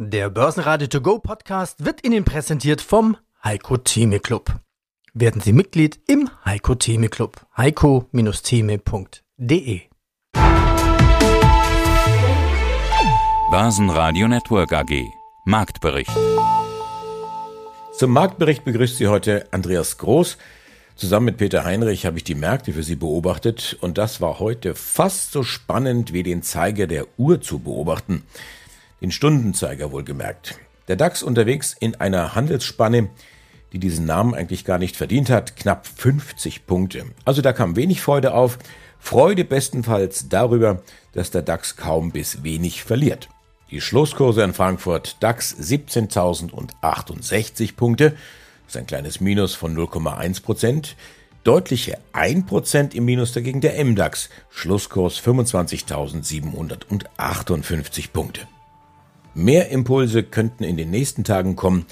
Der 0.00 0.30
Börsenradio 0.30 0.86
To 0.86 1.00
Go 1.00 1.18
Podcast 1.18 1.84
wird 1.84 2.06
Ihnen 2.06 2.24
präsentiert 2.24 2.80
vom 2.80 3.16
Heiko 3.42 3.78
Theme 3.78 4.20
Club. 4.20 4.54
Werden 5.12 5.40
Sie 5.40 5.52
Mitglied 5.52 5.98
im 6.06 6.30
Heiko 6.44 6.76
Theme 6.76 7.08
Club. 7.08 7.44
heiko-theme.de 7.56 9.80
Börsenradio 13.50 14.28
Network 14.28 14.72
AG 14.72 15.02
Marktbericht 15.44 16.12
Zum 17.92 18.12
Marktbericht 18.12 18.64
begrüßt 18.64 18.98
Sie 18.98 19.08
heute 19.08 19.48
Andreas 19.50 19.98
Groß. 19.98 20.38
Zusammen 20.94 21.26
mit 21.26 21.38
Peter 21.38 21.64
Heinrich 21.64 22.06
habe 22.06 22.18
ich 22.18 22.24
die 22.24 22.36
Märkte 22.36 22.72
für 22.72 22.84
Sie 22.84 22.94
beobachtet 22.94 23.76
und 23.80 23.98
das 23.98 24.20
war 24.20 24.38
heute 24.38 24.76
fast 24.76 25.32
so 25.32 25.42
spannend 25.42 26.12
wie 26.12 26.22
den 26.22 26.44
Zeiger 26.44 26.86
der 26.86 27.08
Uhr 27.16 27.40
zu 27.40 27.58
beobachten 27.58 28.22
den 29.00 29.10
Stundenzeiger 29.10 29.92
wohlgemerkt. 29.92 30.58
Der 30.88 30.96
DAX 30.96 31.22
unterwegs 31.22 31.76
in 31.78 31.94
einer 31.96 32.34
Handelsspanne, 32.34 33.10
die 33.72 33.78
diesen 33.78 34.06
Namen 34.06 34.34
eigentlich 34.34 34.64
gar 34.64 34.78
nicht 34.78 34.96
verdient 34.96 35.28
hat, 35.30 35.54
knapp 35.56 35.86
50 35.86 36.66
Punkte. 36.66 37.04
Also 37.24 37.42
da 37.42 37.52
kam 37.52 37.76
wenig 37.76 38.00
Freude 38.00 38.34
auf. 38.34 38.58
Freude 38.98 39.44
bestenfalls 39.44 40.28
darüber, 40.28 40.82
dass 41.12 41.30
der 41.30 41.42
DAX 41.42 41.76
kaum 41.76 42.10
bis 42.10 42.42
wenig 42.42 42.82
verliert. 42.82 43.28
Die 43.70 43.82
Schlusskurse 43.82 44.42
in 44.42 44.54
Frankfurt 44.54 45.18
DAX 45.20 45.54
17.068 45.54 47.76
Punkte, 47.76 48.16
das 48.64 48.74
ist 48.74 48.78
ein 48.78 48.86
kleines 48.86 49.20
Minus 49.20 49.54
von 49.54 49.76
0,1 49.76 50.42
Prozent. 50.42 50.96
Deutliche 51.44 51.98
1 52.12 52.46
Prozent 52.46 52.92
im 52.94 53.04
Minus 53.04 53.32
dagegen 53.32 53.60
der 53.60 53.84
MDAX, 53.84 54.30
Schlusskurs 54.50 55.20
25.758 55.20 58.10
Punkte. 58.12 58.48
Mehr 59.34 59.70
Impulse 59.70 60.22
könnten 60.22 60.64
in 60.64 60.76
den 60.76 60.90
nächsten 60.90 61.24
Tagen 61.24 61.56
kommen, 61.56 61.86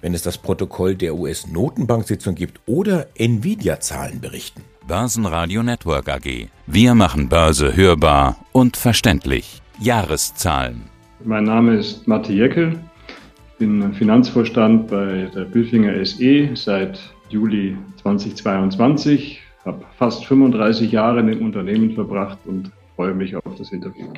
wenn 0.00 0.14
es 0.14 0.22
das 0.22 0.38
Protokoll 0.38 0.94
der 0.94 1.14
US-Notenbank-Sitzung 1.14 2.34
gibt 2.34 2.60
oder 2.66 3.06
Nvidia-Zahlen 3.16 4.20
berichten. 4.20 4.62
Börsenradio 4.86 5.62
Network 5.62 6.08
AG. 6.08 6.48
Wir 6.66 6.94
machen 6.94 7.28
Börse 7.28 7.76
hörbar 7.76 8.36
und 8.52 8.76
verständlich. 8.76 9.62
Jahreszahlen. 9.80 10.82
Mein 11.24 11.44
Name 11.44 11.76
ist 11.76 12.06
Matti 12.08 12.34
Jeckel. 12.34 12.78
Ich 13.52 13.58
bin 13.58 13.94
Finanzvorstand 13.94 14.88
bei 14.88 15.30
der 15.34 15.44
Büfinger 15.44 16.04
SE 16.04 16.50
seit 16.54 16.98
Juli 17.28 17.76
2022. 18.02 19.40
Habe 19.64 19.84
fast 19.96 20.24
35 20.26 20.90
Jahre 20.90 21.20
in 21.20 21.28
dem 21.28 21.42
Unternehmen 21.42 21.94
verbracht 21.94 22.38
und 22.44 22.72
freue 22.96 23.14
mich 23.14 23.36
auf 23.36 23.54
das 23.56 23.70
Interview. 23.70 24.08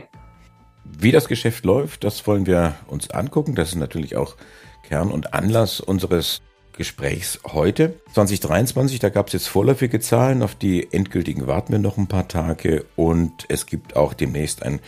Wie 0.84 1.12
das 1.12 1.28
Geschäft 1.28 1.64
läuft, 1.64 2.04
das 2.04 2.26
wollen 2.26 2.46
wir 2.46 2.74
uns 2.86 3.10
angucken. 3.10 3.54
Das 3.54 3.70
ist 3.70 3.74
natürlich 3.76 4.16
auch 4.16 4.36
Kern 4.82 5.10
und 5.10 5.34
Anlass 5.34 5.80
unseres 5.80 6.42
Gesprächs 6.76 7.40
heute. 7.46 7.94
2023, 8.12 8.98
da 8.98 9.08
gab 9.08 9.28
es 9.28 9.32
jetzt 9.32 9.48
vorläufige 9.48 10.00
Zahlen, 10.00 10.42
auf 10.42 10.54
die 10.54 10.92
endgültigen 10.92 11.46
warten 11.46 11.72
wir 11.72 11.78
noch 11.78 11.96
ein 11.96 12.08
paar 12.08 12.28
Tage 12.28 12.84
und 12.96 13.44
es 13.48 13.66
gibt 13.66 13.96
auch 13.96 14.12
demnächst 14.12 14.62
einen 14.62 14.80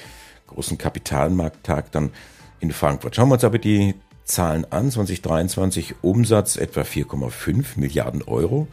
großen 0.49 0.79
Kapitalmarkttag 0.79 1.93
dann 1.93 2.11
in 2.61 2.73
Frankfurt. 2.73 3.17
Schauen 3.17 3.29
wir 3.29 3.35
uns 3.35 3.45
aber 3.45 3.59
die 3.59 3.95
Zahlen 4.25 4.67
an. 4.71 4.91
2023 4.91 5.97
Umsatz 6.03 6.57
etwa 6.57 6.83
4,5 6.83 7.79
Milliarden 7.79 8.23
Euro. 8.23 8.67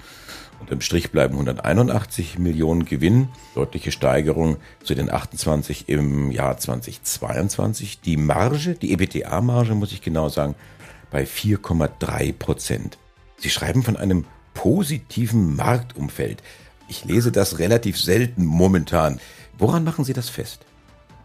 Unterm 0.63 0.79
Strich 0.79 1.11
bleiben 1.11 1.33
181 1.33 2.39
Millionen 2.39 2.85
Gewinn, 2.85 3.27
deutliche 3.53 3.91
Steigerung 3.91 4.55
zu 4.81 4.95
den 4.95 5.11
28 5.11 5.89
im 5.89 6.31
Jahr 6.31 6.57
2022. 6.57 7.99
Die 7.99 8.15
Marge, 8.15 8.75
die 8.81 8.93
EBTA-Marge, 8.93 9.75
muss 9.75 9.91
ich 9.91 10.01
genau 10.01 10.29
sagen, 10.29 10.55
bei 11.11 11.25
4,3 11.25 12.31
Prozent. 12.31 12.97
Sie 13.35 13.49
schreiben 13.49 13.83
von 13.83 13.97
einem 13.97 14.23
positiven 14.53 15.57
Marktumfeld. 15.57 16.41
Ich 16.87 17.03
lese 17.03 17.33
das 17.33 17.59
relativ 17.59 17.99
selten 17.99 18.45
momentan. 18.45 19.19
Woran 19.57 19.83
machen 19.83 20.05
Sie 20.05 20.13
das 20.13 20.29
fest? 20.29 20.65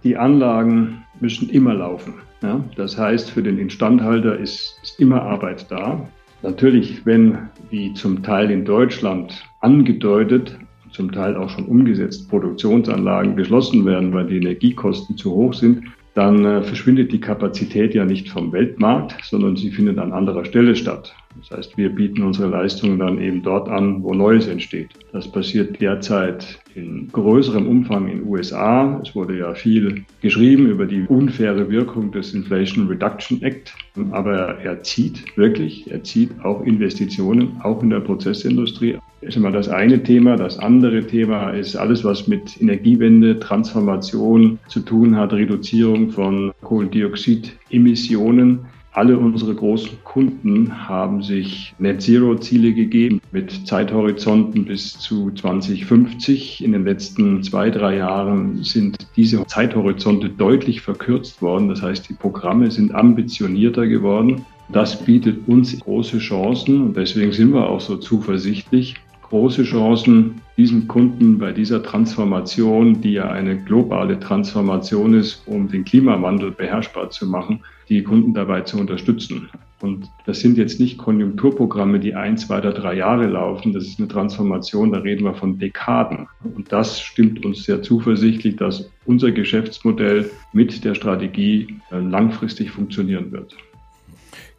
Die 0.03 0.16
Anlagen 0.16 1.04
müssen 1.21 1.48
immer 1.48 1.75
laufen. 1.75 2.15
Ja? 2.43 2.65
Das 2.75 2.98
heißt, 2.98 3.31
für 3.31 3.44
den 3.44 3.60
Instandhalter 3.60 4.37
ist, 4.37 4.81
ist 4.82 4.98
immer 4.98 5.22
Arbeit 5.22 5.71
da. 5.71 6.09
Natürlich, 6.43 7.04
wenn, 7.04 7.49
wie 7.71 7.93
zum 7.94 8.22
Teil 8.22 8.50
in 8.50 8.65
Deutschland 8.65 9.44
angedeutet, 9.60 10.56
zum 10.93 11.12
Teil 11.12 11.37
auch 11.37 11.50
schon 11.50 11.66
umgesetzt, 11.66 12.28
Produktionsanlagen 12.31 13.37
geschlossen 13.37 13.84
werden, 13.84 14.12
weil 14.12 14.26
die 14.26 14.37
Energiekosten 14.37 15.16
zu 15.16 15.32
hoch 15.32 15.53
sind, 15.53 15.84
dann 16.15 16.44
äh, 16.44 16.62
verschwindet 16.62 17.12
die 17.12 17.21
Kapazität 17.21 17.94
ja 17.94 18.04
nicht 18.04 18.28
vom 18.28 18.53
Weltmarkt, 18.53 19.16
sondern 19.25 19.56
sie 19.56 19.71
findet 19.71 19.98
an 19.98 20.12
anderer 20.12 20.44
Stelle 20.44 20.75
statt. 20.75 21.15
Das 21.38 21.56
heißt, 21.56 21.76
wir 21.76 21.91
bieten 21.91 22.22
unsere 22.22 22.49
Leistungen 22.49 22.99
dann 22.99 23.21
eben 23.21 23.43
dort 23.43 23.69
an, 23.69 24.03
wo 24.03 24.15
Neues 24.15 24.47
entsteht. 24.47 24.91
Das 25.12 25.31
passiert 25.31 25.81
derzeit 25.81 26.60
in 26.75 27.09
größerem 27.12 27.66
Umfang 27.66 28.09
in 28.09 28.19
den 28.19 28.28
USA. 28.28 29.00
Es 29.03 29.15
wurde 29.15 29.38
ja 29.38 29.54
viel 29.54 30.04
geschrieben 30.21 30.66
über 30.66 30.87
die 30.87 31.03
unfaire 31.09 31.71
Wirkung 31.71 32.12
des 32.12 32.34
Inflation 32.34 32.88
Reduction 32.88 33.43
Act. 33.43 33.75
Aber 34.10 34.59
er 34.59 34.82
zieht 34.82 35.37
wirklich, 35.37 35.91
er 35.91 36.03
zieht 36.04 36.31
auch 36.44 36.62
Investitionen, 36.62 37.60
auch 37.62 37.82
in 37.82 37.91
der 37.91 38.00
Prozessindustrie. 38.00 38.98
Das 39.21 39.31
ist 39.31 39.37
immer 39.37 39.50
das 39.50 39.69
eine 39.69 40.03
Thema. 40.03 40.37
Das 40.37 40.59
andere 40.59 41.04
Thema 41.06 41.50
ist 41.50 41.75
alles, 41.75 42.04
was 42.04 42.28
mit 42.28 42.60
Energiewende, 42.60 43.41
Transformation 43.41 44.59
zu 44.69 44.81
tun 44.81 45.16
hat, 45.16 45.32
Reduzierung 45.32 46.10
von 46.10 46.53
Kohlendioxidemissionen. 46.62 48.60
Alle 48.93 49.19
unsere 49.19 49.54
großen 49.54 50.03
Kunden 50.03 50.88
haben 50.88 51.22
sich 51.22 51.75
Net 51.78 52.03
Zero 52.03 52.37
Ziele 52.37 52.72
gegeben 52.72 53.21
mit 53.32 53.66
Zeithorizonten 53.66 54.65
bis 54.65 54.99
zu 54.99 55.31
2050. 55.31 56.65
In 56.65 56.72
den 56.72 56.84
letzten 56.84 57.43
zwei, 57.43 57.71
drei 57.71 57.97
Jahren 57.98 58.65
sind 58.65 58.97
diese 59.15 59.47
Zeithorizonte 59.47 60.31
deutlich 60.31 60.81
verkürzt 60.81 61.43
worden. 61.43 61.69
Das 61.69 61.82
heißt, 61.82 62.09
die 62.09 62.15
Programme 62.15 62.71
sind 62.71 62.94
ambitionierter 62.94 63.87
geworden. 63.87 64.47
Das 64.71 65.04
bietet 65.04 65.47
uns 65.47 65.78
große 65.78 66.19
Chancen 66.19 66.82
und 66.82 66.97
deswegen 66.97 67.32
sind 67.32 67.53
wir 67.53 67.69
auch 67.69 67.81
so 67.81 67.97
zuversichtlich, 67.97 68.97
große 69.28 69.65
Chancen, 69.65 70.41
diesen 70.56 70.89
Kunden 70.89 71.39
bei 71.39 71.53
dieser 71.53 71.83
Transformation, 71.83 73.00
die 73.00 73.12
ja 73.12 73.31
eine 73.31 73.56
globale 73.56 74.19
Transformation 74.19 75.15
ist, 75.15 75.43
um 75.47 75.69
den 75.69 75.84
Klimawandel 75.84 76.50
beherrschbar 76.50 77.11
zu 77.11 77.27
machen, 77.27 77.61
die 77.89 78.03
Kunden 78.03 78.34
dabei 78.34 78.62
zu 78.62 78.78
unterstützen. 78.78 79.49
Und 79.81 80.11
das 80.27 80.41
sind 80.41 80.59
jetzt 80.59 80.81
nicht 80.81 80.99
Konjunkturprogramme, 80.99 82.00
die 82.00 82.15
ein, 82.15 82.37
zwei 82.37 82.59
oder 82.59 82.72
drei 82.72 82.94
Jahre 82.94 83.27
laufen. 83.27 83.72
Das 83.72 83.84
ist 83.84 84.00
eine 84.00 84.09
Transformation, 84.09 84.91
da 84.91 84.99
reden 84.99 85.25
wir 85.25 85.34
von 85.34 85.59
Dekaden. 85.59 86.27
Und 86.43 86.72
das 86.72 87.00
stimmt 87.00 87.45
uns 87.45 87.62
sehr 87.62 87.83
zuversichtlich, 87.83 88.56
dass 88.56 88.91
unser 89.06 89.31
Geschäftsmodell 89.31 90.31
mit 90.53 90.84
der 90.84 90.95
Strategie 90.95 91.78
äh, 91.93 91.99
langfristig 91.99 92.72
funktionieren 92.72 93.31
wird. 93.31 93.55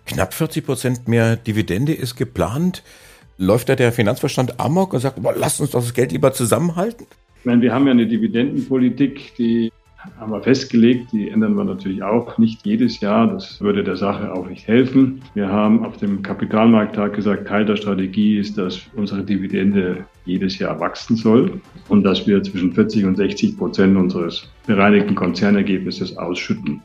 Knapp 0.05 0.33
40 0.33 0.65
Prozent 0.65 1.07
mehr 1.07 1.35
Dividende 1.35 1.93
ist 1.93 2.15
geplant 2.15 2.83
läuft 3.39 3.69
da 3.69 3.75
der 3.75 3.91
Finanzverstand 3.91 4.59
amok 4.59 4.93
und 4.93 4.99
sagt, 4.99 5.21
boah, 5.23 5.33
lasst 5.35 5.61
uns 5.61 5.71
das 5.71 5.93
Geld 5.93 6.11
lieber 6.11 6.33
zusammenhalten? 6.33 7.07
Ich 7.39 7.45
meine, 7.45 7.61
wir 7.61 7.73
haben 7.73 7.85
ja 7.85 7.91
eine 7.91 8.05
Dividendenpolitik, 8.05 9.33
die 9.37 9.71
haben 10.19 10.31
wir 10.31 10.41
festgelegt, 10.41 11.11
die 11.13 11.29
ändern 11.29 11.55
wir 11.55 11.63
natürlich 11.63 12.03
auch 12.03 12.37
nicht 12.37 12.65
jedes 12.65 12.99
Jahr. 12.99 13.27
Das 13.27 13.61
würde 13.61 13.83
der 13.83 13.95
Sache 13.95 14.33
auch 14.33 14.47
nicht 14.47 14.67
helfen. 14.67 15.21
Wir 15.33 15.49
haben 15.49 15.85
auf 15.85 15.97
dem 15.97 16.21
Kapitalmarkttag 16.21 17.13
gesagt, 17.13 17.47
Teil 17.47 17.65
der 17.65 17.77
Strategie 17.77 18.37
ist, 18.37 18.57
dass 18.57 18.81
unsere 18.95 19.23
Dividende 19.23 20.05
jedes 20.25 20.59
Jahr 20.59 20.79
wachsen 20.79 21.15
soll 21.15 21.61
und 21.87 22.03
dass 22.03 22.27
wir 22.27 22.43
zwischen 22.43 22.73
40 22.73 23.05
und 23.05 23.15
60 23.15 23.57
Prozent 23.57 23.97
unseres 23.97 24.49
bereinigten 24.67 25.15
Konzernergebnisses 25.15 26.17
ausschütten. 26.17 26.81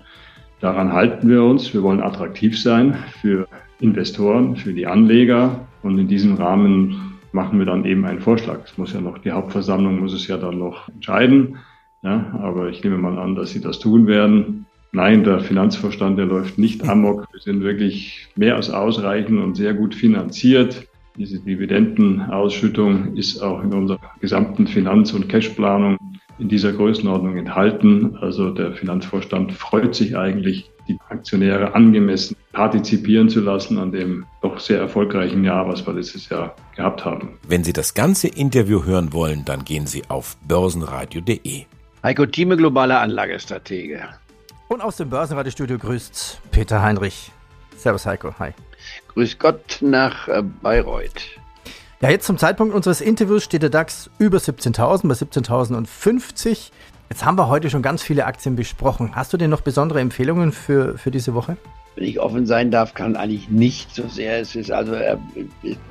Daran 0.60 0.92
halten 0.92 1.28
wir 1.28 1.42
uns. 1.42 1.74
Wir 1.74 1.82
wollen 1.82 2.02
attraktiv 2.02 2.60
sein 2.60 2.96
für 3.20 3.46
Investoren, 3.80 4.56
für 4.56 4.72
die 4.72 4.86
Anleger. 4.86 5.60
Und 5.84 5.98
in 5.98 6.08
diesem 6.08 6.34
Rahmen 6.34 7.18
machen 7.32 7.58
wir 7.58 7.66
dann 7.66 7.84
eben 7.84 8.06
einen 8.06 8.20
Vorschlag. 8.20 8.60
Es 8.64 8.78
muss 8.78 8.94
ja 8.94 9.02
noch, 9.02 9.18
die 9.18 9.32
Hauptversammlung 9.32 10.00
muss 10.00 10.14
es 10.14 10.26
ja 10.26 10.38
dann 10.38 10.58
noch 10.58 10.88
entscheiden. 10.88 11.58
Ja, 12.02 12.38
aber 12.40 12.70
ich 12.70 12.82
nehme 12.82 12.96
mal 12.96 13.18
an, 13.18 13.34
dass 13.34 13.50
sie 13.50 13.60
das 13.60 13.78
tun 13.80 14.06
werden. 14.06 14.64
Nein, 14.92 15.24
der 15.24 15.40
Finanzvorstand, 15.40 16.18
der 16.18 16.24
läuft 16.24 16.56
nicht 16.56 16.82
amok. 16.88 17.28
Wir 17.32 17.40
sind 17.40 17.62
wirklich 17.62 18.28
mehr 18.34 18.56
als 18.56 18.70
ausreichend 18.70 19.40
und 19.40 19.56
sehr 19.56 19.74
gut 19.74 19.94
finanziert. 19.94 20.88
Diese 21.18 21.38
Dividendenausschüttung 21.38 23.14
ist 23.16 23.42
auch 23.42 23.62
in 23.62 23.74
unserer 23.74 24.00
gesamten 24.20 24.66
Finanz- 24.66 25.12
und 25.12 25.28
Cashplanung 25.28 25.98
in 26.38 26.48
dieser 26.48 26.72
Größenordnung 26.72 27.36
enthalten. 27.36 28.16
Also 28.16 28.50
der 28.50 28.72
Finanzvorstand 28.72 29.52
freut 29.52 29.94
sich 29.94 30.16
eigentlich, 30.16 30.70
die 30.88 30.98
Aktionäre 31.08 31.74
angemessen 31.74 32.36
partizipieren 32.52 33.28
zu 33.28 33.40
lassen 33.40 33.78
an 33.78 33.92
dem 33.92 34.26
doch 34.42 34.58
sehr 34.60 34.78
erfolgreichen 34.78 35.44
Jahr, 35.44 35.68
was 35.68 35.86
wir 35.86 35.94
letztes 35.94 36.28
Jahr 36.28 36.54
gehabt 36.76 37.04
haben. 37.04 37.38
Wenn 37.46 37.64
Sie 37.64 37.72
das 37.72 37.94
ganze 37.94 38.28
Interview 38.28 38.84
hören 38.84 39.12
wollen, 39.12 39.44
dann 39.44 39.64
gehen 39.64 39.86
Sie 39.86 40.02
auf 40.08 40.36
börsenradio.de. 40.46 41.64
Heiko 42.02 42.26
Thieme, 42.26 42.56
globaler 42.56 43.00
Anlagestratege. 43.00 44.00
Und 44.68 44.80
aus 44.80 44.96
dem 44.96 45.10
Börsenradiostudio 45.10 45.78
grüßt 45.78 46.40
Peter 46.50 46.82
Heinrich. 46.82 47.32
Servus 47.76 48.06
Heiko, 48.06 48.34
hi. 48.38 48.52
Grüß 49.08 49.38
Gott 49.38 49.78
nach 49.80 50.28
äh, 50.28 50.42
Bayreuth. 50.62 51.22
Ja, 52.00 52.10
jetzt 52.10 52.26
zum 52.26 52.36
Zeitpunkt 52.36 52.74
unseres 52.74 53.00
Interviews 53.00 53.44
steht 53.44 53.62
der 53.62 53.70
DAX 53.70 54.10
über 54.18 54.38
17.000, 54.38 55.08
bei 55.08 55.14
17.050. 55.14 56.70
Jetzt 57.10 57.24
haben 57.24 57.36
wir 57.36 57.48
heute 57.48 57.70
schon 57.70 57.82
ganz 57.82 58.02
viele 58.02 58.26
Aktien 58.26 58.56
besprochen. 58.56 59.14
Hast 59.14 59.32
du 59.32 59.36
denn 59.36 59.50
noch 59.50 59.60
besondere 59.60 60.00
Empfehlungen 60.00 60.52
für, 60.52 60.96
für 60.98 61.10
diese 61.10 61.34
Woche? 61.34 61.56
Wenn 61.96 62.04
ich 62.04 62.20
offen 62.20 62.46
sein 62.46 62.70
darf, 62.70 62.94
kann 62.94 63.16
eigentlich 63.16 63.48
nicht 63.48 63.94
so 63.94 64.08
sehr. 64.08 64.40
Es 64.40 64.56
ist 64.56 64.72
also 64.72 64.94
äh, 64.94 65.16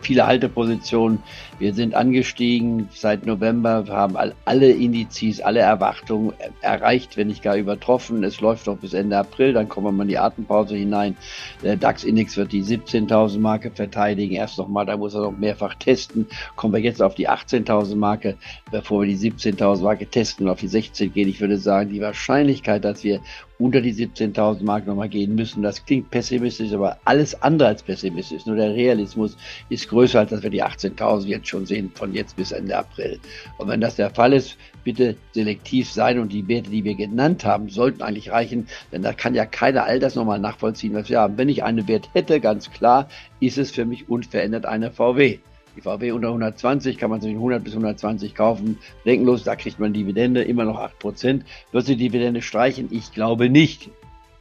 viele 0.01 0.27
Haltepositionen. 0.27 1.19
Wir 1.59 1.73
sind 1.73 1.95
angestiegen 1.95 2.89
seit 2.93 3.25
November, 3.25 3.85
haben 3.87 4.17
alle 4.43 4.71
Indizes, 4.71 5.39
alle 5.39 5.59
Erwartungen 5.59 6.33
erreicht, 6.61 7.15
wenn 7.15 7.27
nicht 7.27 7.41
gar 7.41 7.55
übertroffen. 7.55 8.23
Es 8.23 8.41
läuft 8.41 8.67
noch 8.67 8.77
bis 8.77 8.93
Ende 8.93 9.17
April, 9.17 9.53
dann 9.53 9.69
kommen 9.69 9.87
wir 9.87 9.91
mal 9.91 10.03
in 10.03 10.09
die 10.09 10.17
Atempause 10.17 10.75
hinein. 10.75 11.15
Der 11.61 11.77
DAX-Index 11.77 12.35
wird 12.35 12.51
die 12.51 12.63
17.000 12.63 13.39
Marke 13.39 13.71
verteidigen. 13.71 14.35
Erst 14.35 14.57
nochmal, 14.57 14.85
da 14.85 14.97
muss 14.97 15.13
er 15.13 15.21
noch 15.21 15.37
mehrfach 15.37 15.75
testen. 15.75 16.27
Kommen 16.57 16.73
wir 16.73 16.81
jetzt 16.81 17.01
auf 17.01 17.15
die 17.15 17.29
18.000 17.29 17.95
Marke, 17.95 18.35
bevor 18.71 19.03
wir 19.03 19.07
die 19.07 19.31
17.000 19.31 19.83
Marke 19.83 20.05
testen 20.07 20.47
und 20.47 20.51
auf 20.51 20.59
die 20.59 20.67
16 20.67 21.13
gehen. 21.13 21.29
Ich 21.29 21.39
würde 21.39 21.57
sagen, 21.57 21.91
die 21.91 22.01
Wahrscheinlichkeit, 22.01 22.83
dass 22.83 23.03
wir 23.03 23.21
unter 23.63 23.79
die 23.79 23.93
17.000 23.93 24.61
Mark 24.63 24.85
nochmal 24.85 25.07
gehen 25.07 25.35
müssen. 25.35 25.63
Das 25.63 25.85
klingt 25.85 26.11
pessimistisch, 26.11 26.73
aber 26.73 26.97
alles 27.05 27.41
andere 27.41 27.69
als 27.69 27.81
pessimistisch. 27.81 28.45
Nur 28.45 28.57
der 28.57 28.75
Realismus 28.75 29.37
ist 29.69 29.87
größer, 29.87 30.19
als 30.19 30.31
dass 30.31 30.43
wir 30.43 30.49
die 30.49 30.61
18.000 30.61 31.27
jetzt 31.27 31.47
schon 31.47 31.65
sehen, 31.65 31.89
von 31.95 32.13
jetzt 32.13 32.35
bis 32.35 32.51
Ende 32.51 32.77
April. 32.77 33.19
Und 33.57 33.69
wenn 33.69 33.79
das 33.79 33.95
der 33.95 34.09
Fall 34.09 34.33
ist, 34.33 34.57
bitte 34.83 35.15
selektiv 35.31 35.89
sein 35.89 36.19
und 36.19 36.33
die 36.33 36.45
Werte, 36.49 36.71
die 36.71 36.83
wir 36.83 36.95
genannt 36.95 37.45
haben, 37.45 37.69
sollten 37.69 38.01
eigentlich 38.01 38.31
reichen, 38.31 38.67
denn 38.91 39.01
da 39.01 39.13
kann 39.13 39.33
ja 39.33 39.45
keiner 39.45 39.85
all 39.85 39.99
das 39.99 40.15
nochmal 40.15 40.39
nachvollziehen, 40.39 40.93
was 40.93 41.09
wir 41.09 41.21
haben. 41.21 41.37
Wenn 41.37 41.47
ich 41.47 41.63
einen 41.63 41.87
Wert 41.87 42.09
hätte, 42.11 42.41
ganz 42.41 42.69
klar, 42.69 43.07
ist 43.39 43.57
es 43.57 43.71
für 43.71 43.85
mich 43.85 44.09
unverändert 44.09 44.65
eine 44.65 44.91
VW. 44.91 45.39
Die 45.75 45.81
VW 45.81 46.11
unter 46.11 46.27
120 46.27 46.97
kann 46.97 47.09
man 47.09 47.21
sich 47.21 47.33
100 47.33 47.63
bis 47.63 47.73
120 47.73 48.35
kaufen. 48.35 48.77
Denkenlos, 49.05 49.43
da 49.43 49.55
kriegt 49.55 49.79
man 49.79 49.93
Dividende, 49.93 50.43
immer 50.43 50.65
noch 50.65 50.79
8%. 50.79 51.41
Wird 51.71 51.85
sie 51.85 51.95
Dividende 51.95 52.41
streichen? 52.41 52.87
Ich 52.91 53.11
glaube 53.11 53.49
nicht. 53.49 53.89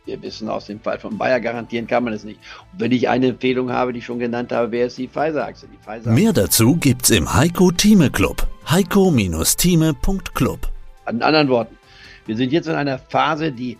Wir 0.05 0.20
wissen 0.20 0.49
aus 0.49 0.67
dem 0.67 0.81
Fall 0.81 0.99
von 0.99 1.17
Bayer, 1.17 1.38
garantieren 1.38 1.87
kann 1.87 2.02
man 2.02 2.12
es 2.12 2.25
nicht. 2.25 2.40
Und 2.73 2.81
wenn 2.81 2.90
ich 2.90 3.08
eine 3.08 3.29
Empfehlung 3.29 3.70
habe, 3.70 3.93
die 3.93 4.00
ich 4.00 4.05
schon 4.05 4.19
genannt 4.19 4.50
habe, 4.50 4.73
wäre 4.73 4.88
es 4.88 4.96
die 4.96 5.06
Pfizer-Achse. 5.06 5.69
Pfizer 5.81 6.11
Mehr 6.11 6.32
dazu 6.32 6.75
gibt's 6.76 7.11
im 7.11 7.32
Heiko 7.32 7.70
Thieme 7.70 8.11
Club. 8.11 8.49
heiko-thieme.club. 8.69 10.69
In 11.08 11.23
anderen 11.23 11.49
Worten, 11.49 11.78
wir 12.26 12.37
sind 12.37 12.52
jetzt 12.52 12.67
in 12.67 12.75
einer 12.75 12.99
Phase, 12.99 13.52
die 13.52 13.76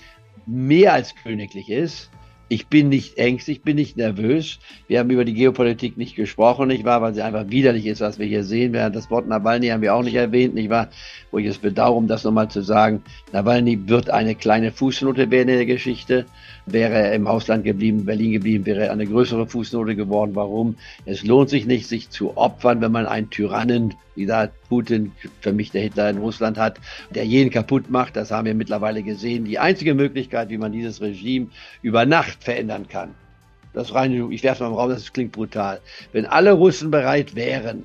mehr 0.47 0.93
als 0.93 1.15
königlich 1.23 1.71
ist. 1.71 2.11
Ich 2.53 2.67
bin 2.67 2.91
nicht 2.91 3.17
ängstlich, 3.17 3.57
ich 3.57 3.63
bin 3.63 3.77
nicht 3.77 3.97
nervös. 3.97 4.59
Wir 4.87 4.99
haben 4.99 5.09
über 5.09 5.25
die 5.25 5.33
Geopolitik 5.33 5.97
nicht 5.97 6.17
gesprochen, 6.17 6.69
nicht 6.69 6.85
wahr, 6.85 7.01
weil 7.01 7.15
sie 7.15 7.23
einfach 7.23 7.49
widerlich 7.49 7.87
ist, 7.87 8.03
was 8.03 8.19
wir 8.19 8.27
hier 8.27 8.45
sehen. 8.45 8.75
Das 8.75 9.11
Wort 9.11 9.27
Nawalny 9.27 9.69
haben 9.69 9.81
wir 9.81 9.95
auch 9.95 10.03
nicht 10.03 10.17
erwähnt, 10.17 10.53
nicht 10.55 10.69
wahr? 10.69 10.91
Wo 11.31 11.39
ich 11.39 11.47
es 11.47 11.57
bedauere, 11.57 11.97
um 11.97 12.09
das 12.09 12.25
nochmal 12.25 12.51
zu 12.51 12.61
sagen. 12.61 13.03
Nawalny 13.33 13.89
wird 13.89 14.11
eine 14.11 14.35
kleine 14.35 14.71
Fußnote 14.71 15.31
werden 15.31 15.49
in 15.49 15.57
der 15.57 15.65
Geschichte. 15.65 16.27
Wäre 16.67 16.93
er 16.93 17.15
im 17.15 17.27
Ausland 17.27 17.65
geblieben, 17.65 18.05
Berlin 18.05 18.33
geblieben, 18.33 18.67
wäre 18.67 18.85
er 18.85 18.93
eine 18.93 19.07
größere 19.07 19.47
Fußnote 19.47 19.97
geworden. 19.97 20.33
Warum? 20.35 20.77
Es 21.07 21.25
lohnt 21.25 21.49
sich 21.49 21.65
nicht, 21.65 21.87
sich 21.87 22.11
zu 22.11 22.37
opfern, 22.37 22.83
wenn 22.83 22.93
man 22.93 23.07
einen 23.07 23.31
Tyrannen, 23.31 23.95
wie 24.15 24.27
da 24.27 24.51
Putin, 24.73 25.13
für 25.43 25.53
mich 25.53 25.71
der 25.71 25.83
Hitler 25.83 26.09
in 26.09 26.17
Russland 26.17 26.57
hat, 26.57 26.81
der 27.15 27.27
jeden 27.27 27.51
kaputt 27.51 27.91
macht. 27.91 28.17
Das 28.17 28.31
haben 28.31 28.47
wir 28.47 28.55
mittlerweile 28.55 29.03
gesehen. 29.03 29.45
Die 29.45 29.59
einzige 29.59 29.93
Möglichkeit, 29.93 30.49
wie 30.49 30.57
man 30.57 30.73
dieses 30.73 31.03
Regime 31.03 31.49
über 31.83 32.07
Nacht 32.07 32.43
verändern 32.43 32.89
kann. 32.89 33.15
Das 33.75 33.93
rein, 33.93 34.31
ich 34.31 34.43
werfe 34.43 34.63
mal 34.63 34.71
im 34.71 34.77
Raum, 34.77 34.89
das 34.89 35.13
klingt 35.13 35.33
brutal. 35.33 35.81
Wenn 36.13 36.25
alle 36.25 36.53
Russen 36.53 36.91
bereit 36.91 37.35
wären, 37.35 37.85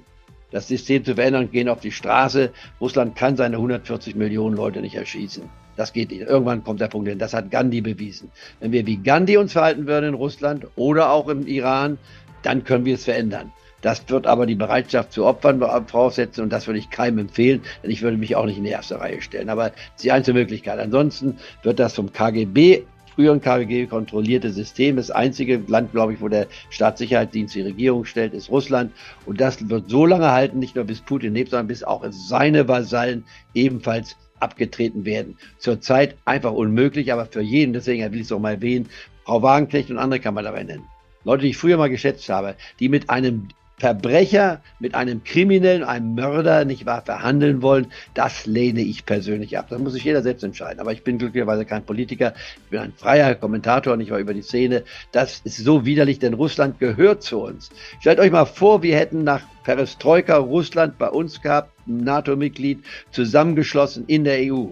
das 0.52 0.70
System 0.70 1.04
zu 1.04 1.16
verändern, 1.16 1.52
gehen 1.52 1.68
auf 1.68 1.82
die 1.82 1.92
Straße. 1.92 2.52
Russland 2.80 3.18
kann 3.18 3.36
seine 3.36 3.58
140 3.58 4.16
Millionen 4.16 4.56
Leute 4.56 4.80
nicht 4.80 4.96
erschießen. 4.96 5.44
Das 5.76 5.92
geht 5.92 6.10
nicht. 6.10 6.22
Irgendwann 6.22 6.64
kommt 6.64 6.80
der 6.80 6.88
Punkt 6.88 7.10
hin. 7.10 7.20
Das 7.20 7.34
hat 7.34 7.52
Gandhi 7.52 7.82
bewiesen. 7.82 8.32
Wenn 8.62 8.72
wir 8.72 8.88
wie 8.88 8.96
Gandhi 8.96 9.36
uns 9.36 9.52
verhalten 9.52 9.88
würden 9.88 10.06
in 10.06 10.14
Russland 10.14 10.66
oder 10.78 11.12
auch 11.12 11.28
im 11.28 11.48
Iran, 11.48 11.98
dann 12.44 12.64
können 12.64 12.86
wir 12.86 12.96
es 12.96 13.04
verändern. 13.04 13.52
Das 13.82 14.10
wird 14.10 14.28
aber 14.28 14.46
die 14.46 14.56
Bereitschaft 14.56 15.12
zu 15.12 15.26
Opfern 15.26 15.60
voraussetzen 15.88 16.42
und 16.42 16.52
das 16.52 16.68
würde 16.68 16.80
ich 16.80 16.90
keinem 16.90 17.20
empfehlen, 17.20 17.62
denn 17.84 17.92
ich 17.92 18.02
würde 18.02 18.18
mich 18.18 18.36
auch 18.36 18.46
nicht 18.46 18.58
in 18.58 18.64
die 18.64 18.72
erste 18.72 19.00
Reihe 19.00 19.22
stellen. 19.22 19.50
Aber 19.50 19.68
es 19.68 19.74
ist 19.98 20.04
die 20.04 20.12
einzige 20.12 20.38
Möglichkeit. 20.38 20.80
Ansonsten 20.80 21.38
wird 21.64 21.80
das 21.80 21.94
vom 21.94 22.12
KGB 22.12 22.84
früheren 23.18 23.42
KGB 23.42 23.88
kontrollierte 23.88 24.52
System. 24.52 24.96
Das 24.96 25.10
einzige 25.10 25.60
Land, 25.66 25.92
glaube 25.92 26.14
ich, 26.14 26.22
wo 26.22 26.28
der 26.28 26.46
Staatssicherheitsdienst 26.70 27.56
die 27.56 27.62
Regierung 27.62 28.06
stellt, 28.06 28.36
ist 28.36 28.52
Russland. 28.52 28.92
Und 29.26 29.42
das 29.42 29.68
wird 29.70 29.90
so 29.90 30.06
lange 30.06 30.32
halten, 30.32 30.60
nicht 30.60 30.76
nur 30.76 30.86
bis 30.86 31.02
Putin 31.02 31.34
lebt, 31.34 31.50
sondern 31.50 31.66
bis 31.66 31.84
auch 31.84 32.06
seine 32.12 32.68
Vasallen 32.68 33.24
ebenfalls 33.56 34.16
abgetreten 34.40 35.04
werden. 35.04 35.36
Zurzeit 35.58 36.16
einfach 36.26 36.52
unmöglich, 36.52 37.12
aber 37.12 37.26
für 37.26 37.42
jeden, 37.42 37.74
deswegen 37.74 38.04
will 38.12 38.20
ich 38.20 38.28
es 38.28 38.32
auch 38.32 38.40
mal 38.40 38.54
erwähnen, 38.54 38.88
Frau 39.26 39.42
Wagenknecht 39.42 39.90
und 39.90 39.98
andere 39.98 40.20
kann 40.20 40.36
man 40.36 40.44
dabei 40.44 40.64
nennen. 40.64 40.86
Leute, 41.24 41.42
die 41.42 41.50
ich 41.50 41.58
früher 41.58 41.78
mal 41.78 41.90
geschätzt 41.90 42.30
habe, 42.30 42.56
die 42.80 42.88
mit 42.88 43.10
einem 43.10 43.48
Verbrecher 43.80 44.62
mit 44.80 44.96
einem 44.96 45.24
Kriminellen, 45.24 45.84
einem 45.84 46.16
Mörder, 46.16 46.66
nicht 46.66 46.88
wahr, 46.88 47.04
verhandeln 47.04 47.62
wollen, 47.62 47.92
das 48.16 48.48
lehne 48.48 48.82
ich 48.82 49.06
persönlich 49.06 49.56
ab. 49.56 49.68
Das 49.70 49.80
muss 49.80 49.94
sich 49.94 50.04
jeder 50.04 50.24
selbst 50.24 50.44
entscheiden. 50.44 50.80
Aber 50.80 50.94
ich 50.94 51.04
bin 51.04 51.20
glücklicherweise 51.20 51.64
kein 51.64 51.86
Politiker. 51.86 52.34
Ich 52.64 52.72
bin 52.72 52.80
ein 52.80 52.94
freier 52.94 53.36
Kommentator, 53.36 53.96
nicht 53.96 54.10
wahr, 54.10 54.18
über 54.18 54.34
die 54.34 54.42
Szene. 54.42 54.84
Das 55.12 55.42
ist 55.44 55.58
so 55.58 55.86
widerlich, 55.86 56.18
denn 56.18 56.34
Russland 56.34 56.80
gehört 56.80 57.22
zu 57.22 57.40
uns. 57.40 57.70
Stellt 58.00 58.20
euch 58.20 58.32
mal 58.32 58.46
vor, 58.46 58.82
wir 58.82 58.96
hätten 58.98 59.24
nach 59.24 59.42
Perestroika 59.64 60.38
Russland 60.38 60.98
bei 60.98 61.10
uns 61.10 61.40
gehabt, 61.44 61.72
NATO-Mitglied, 61.86 62.84
zusammengeschlossen 63.12 64.06
in 64.08 64.24
der 64.24 64.52
EU 64.52 64.70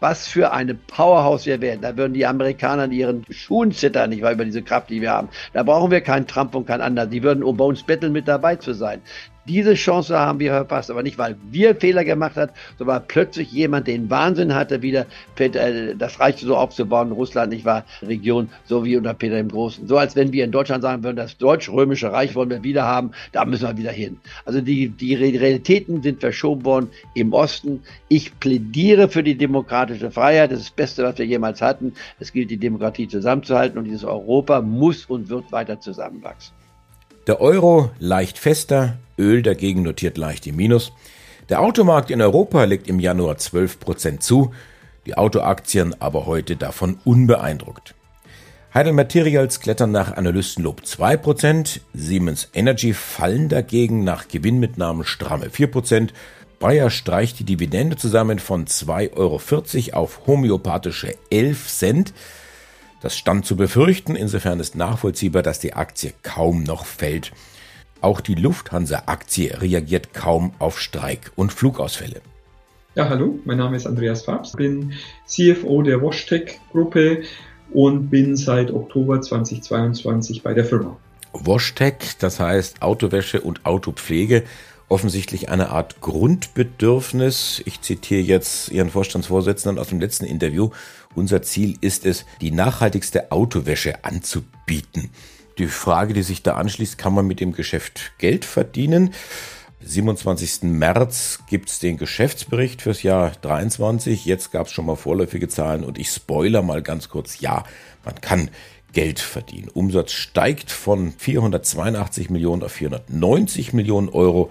was 0.00 0.26
für 0.26 0.52
eine 0.52 0.74
Powerhouse 0.74 1.46
wir 1.46 1.60
wären. 1.60 1.82
Da 1.82 1.96
würden 1.96 2.14
die 2.14 2.26
Amerikaner 2.26 2.84
in 2.84 2.92
ihren 2.92 3.24
Schuhen 3.30 3.72
zittern, 3.72 4.10
nicht 4.10 4.22
wahr, 4.22 4.32
über 4.32 4.44
diese 4.44 4.62
Kraft, 4.62 4.90
die 4.90 5.00
wir 5.00 5.10
haben. 5.12 5.28
Da 5.52 5.62
brauchen 5.62 5.90
wir 5.90 6.00
keinen 6.00 6.26
Trump 6.26 6.54
und 6.54 6.66
keinen 6.66 6.80
anderen. 6.80 7.10
Die 7.10 7.22
würden 7.22 7.44
um 7.44 7.56
bei 7.56 7.64
uns 7.64 7.82
betteln, 7.82 8.12
mit 8.12 8.26
dabei 8.26 8.56
zu 8.56 8.72
sein. 8.72 9.02
Diese 9.46 9.74
Chance 9.74 10.18
haben 10.18 10.38
wir 10.38 10.52
verpasst, 10.52 10.90
aber 10.90 11.02
nicht, 11.02 11.16
weil 11.16 11.36
wir 11.50 11.74
Fehler 11.74 12.04
gemacht 12.04 12.36
haben, 12.36 12.52
sondern 12.76 12.96
weil 12.96 13.04
plötzlich 13.08 13.50
jemand 13.50 13.86
den 13.86 14.10
Wahnsinn 14.10 14.54
hatte, 14.54 14.82
wieder 14.82 15.06
äh, 15.38 15.94
das 15.96 16.20
Reich 16.20 16.36
so 16.36 16.56
aufzubauen, 16.56 17.10
Russland 17.10 17.52
nicht 17.52 17.64
war 17.64 17.84
Region, 18.02 18.50
so 18.64 18.84
wie 18.84 18.96
unter 18.96 19.14
Peter 19.14 19.36
dem 19.36 19.48
Großen. 19.48 19.86
So 19.88 19.96
als 19.96 20.14
wenn 20.14 20.32
wir 20.32 20.44
in 20.44 20.52
Deutschland 20.52 20.82
sagen 20.82 21.02
würden, 21.02 21.16
das 21.16 21.38
deutsch-römische 21.38 22.12
Reich 22.12 22.34
wollen 22.34 22.50
wir 22.50 22.62
wieder 22.62 22.84
haben, 22.84 23.12
da 23.32 23.46
müssen 23.46 23.66
wir 23.66 23.78
wieder 23.78 23.92
hin. 23.92 24.18
Also 24.44 24.60
die, 24.60 24.88
die 24.88 25.14
Realitäten 25.14 26.02
sind 26.02 26.20
verschoben 26.20 26.64
worden 26.66 26.90
im 27.14 27.32
Osten. 27.32 27.82
Ich 28.08 28.38
plädiere 28.40 29.08
für 29.08 29.22
die 29.22 29.36
demokratische 29.36 30.10
Freiheit, 30.10 30.52
das 30.52 30.60
ist 30.60 30.68
das 30.68 30.76
Beste, 30.76 31.02
was 31.04 31.16
wir 31.16 31.26
jemals 31.26 31.62
hatten. 31.62 31.94
Es 32.18 32.32
gilt, 32.32 32.50
die 32.50 32.58
Demokratie 32.58 33.08
zusammenzuhalten 33.08 33.78
und 33.78 33.84
dieses 33.84 34.04
Europa 34.04 34.60
muss 34.60 35.06
und 35.06 35.30
wird 35.30 35.50
weiter 35.50 35.80
zusammenwachsen. 35.80 36.59
Der 37.26 37.40
Euro 37.40 37.90
leicht 37.98 38.38
fester, 38.38 38.96
Öl 39.18 39.42
dagegen 39.42 39.82
notiert 39.82 40.16
leicht 40.16 40.46
im 40.46 40.56
Minus. 40.56 40.92
Der 41.48 41.60
Automarkt 41.60 42.10
in 42.10 42.22
Europa 42.22 42.64
legt 42.64 42.88
im 42.88 42.98
Januar 42.98 43.36
12% 43.36 44.20
zu, 44.20 44.52
die 45.06 45.16
Autoaktien 45.16 46.00
aber 46.00 46.26
heute 46.26 46.56
davon 46.56 46.98
unbeeindruckt. 47.04 47.94
Heidel 48.72 48.92
Materials 48.92 49.60
klettern 49.60 49.90
nach 49.90 50.16
Analystenlob 50.16 50.82
2%, 50.82 51.80
Siemens 51.92 52.48
Energy 52.54 52.94
fallen 52.94 53.48
dagegen 53.48 54.04
nach 54.04 54.28
Gewinnmitnahmen 54.28 55.04
stramme 55.04 55.48
4%, 55.48 56.10
Bayer 56.60 56.90
streicht 56.90 57.38
die 57.38 57.44
Dividende 57.44 57.96
zusammen 57.96 58.38
von 58.38 58.66
2,40 58.66 59.14
Euro 59.94 59.98
auf 59.98 60.26
homöopathische 60.26 61.16
11 61.30 61.68
Cent. 61.68 62.14
Das 63.00 63.16
stand 63.16 63.46
zu 63.46 63.56
befürchten, 63.56 64.14
insofern 64.14 64.60
ist 64.60 64.74
nachvollziehbar, 64.74 65.42
dass 65.42 65.58
die 65.58 65.72
Aktie 65.72 66.12
kaum 66.22 66.62
noch 66.62 66.84
fällt. 66.84 67.32
Auch 68.02 68.20
die 68.20 68.34
Lufthansa-Aktie 68.34 69.60
reagiert 69.60 70.12
kaum 70.12 70.52
auf 70.58 70.80
Streik 70.80 71.32
und 71.34 71.52
Flugausfälle. 71.52 72.20
Ja, 72.94 73.08
hallo, 73.08 73.38
mein 73.44 73.58
Name 73.58 73.76
ist 73.76 73.86
Andreas 73.86 74.22
Fabs, 74.22 74.52
bin 74.52 74.92
CFO 75.26 75.82
der 75.82 76.02
WashTech-Gruppe 76.02 77.22
und 77.72 78.10
bin 78.10 78.36
seit 78.36 78.70
Oktober 78.70 79.20
2022 79.20 80.42
bei 80.42 80.52
der 80.54 80.64
Firma. 80.64 80.96
WashTech, 81.32 82.18
das 82.18 82.40
heißt 82.40 82.82
Autowäsche 82.82 83.40
und 83.40 83.64
Autopflege, 83.64 84.42
offensichtlich 84.88 85.48
eine 85.48 85.70
Art 85.70 86.00
Grundbedürfnis. 86.00 87.62
Ich 87.64 87.80
zitiere 87.80 88.22
jetzt 88.22 88.70
Ihren 88.70 88.90
Vorstandsvorsitzenden 88.90 89.78
aus 89.78 89.88
dem 89.88 90.00
letzten 90.00 90.24
Interview. 90.24 90.70
Unser 91.14 91.42
Ziel 91.42 91.76
ist 91.80 92.06
es, 92.06 92.24
die 92.40 92.52
nachhaltigste 92.52 93.32
Autowäsche 93.32 94.04
anzubieten. 94.04 95.10
Die 95.58 95.66
Frage, 95.66 96.14
die 96.14 96.22
sich 96.22 96.42
da 96.42 96.54
anschließt, 96.54 96.98
kann 96.98 97.12
man 97.12 97.26
mit 97.26 97.40
dem 97.40 97.52
Geschäft 97.52 98.12
Geld 98.18 98.44
verdienen? 98.44 99.12
27. 99.82 100.62
März 100.64 101.40
gibt's 101.48 101.78
den 101.80 101.96
Geschäftsbericht 101.96 102.82
fürs 102.82 103.02
Jahr 103.02 103.32
23. 103.42 104.24
Jetzt 104.24 104.52
gab's 104.52 104.72
schon 104.72 104.86
mal 104.86 104.96
vorläufige 104.96 105.48
Zahlen 105.48 105.84
und 105.84 105.98
ich 105.98 106.10
spoiler 106.10 106.62
mal 106.62 106.82
ganz 106.82 107.08
kurz. 107.08 107.40
Ja, 107.40 107.64
man 108.04 108.20
kann 108.20 108.50
Geld 108.92 109.20
verdienen. 109.20 109.68
Umsatz 109.68 110.12
steigt 110.12 110.70
von 110.70 111.12
482 111.16 112.30
Millionen 112.30 112.62
auf 112.62 112.72
490 112.72 113.72
Millionen 113.72 114.08
Euro. 114.10 114.50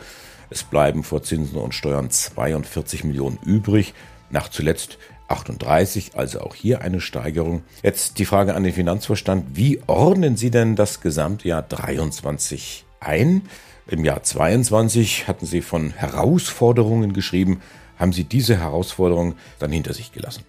Es 0.49 0.63
bleiben 0.63 1.03
vor 1.03 1.23
Zinsen 1.23 1.57
und 1.57 1.75
Steuern 1.75 2.09
42 2.09 3.03
Millionen 3.03 3.37
übrig. 3.45 3.93
Nach 4.31 4.49
zuletzt 4.49 4.97
38, 5.29 6.11
also 6.15 6.41
auch 6.41 6.55
hier 6.55 6.81
eine 6.81 7.01
Steigerung. 7.01 7.63
Jetzt 7.83 8.19
die 8.19 8.25
Frage 8.25 8.55
an 8.55 8.63
den 8.63 8.73
Finanzvorstand. 8.73 9.45
Wie 9.53 9.79
ordnen 9.87 10.37
Sie 10.37 10.51
denn 10.51 10.75
das 10.75 11.01
Gesamtjahr 11.01 11.61
23 11.61 12.85
ein? 12.99 13.43
Im 13.87 14.05
Jahr 14.05 14.23
22 14.23 15.27
hatten 15.27 15.45
Sie 15.45 15.61
von 15.61 15.91
Herausforderungen 15.91 17.13
geschrieben. 17.13 17.61
Haben 17.97 18.13
Sie 18.13 18.23
diese 18.23 18.57
Herausforderungen 18.57 19.35
dann 19.59 19.71
hinter 19.71 19.93
sich 19.93 20.11
gelassen? 20.11 20.43